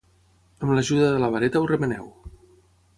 [0.61, 2.13] amb l'ajuda de la vareta ho remeneu